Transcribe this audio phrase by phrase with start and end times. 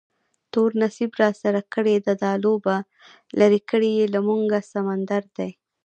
[0.51, 2.77] تور نصیب راسره کړې ده دا لوبه،
[3.39, 5.49] لرې کړی یې له موږه سمندر دی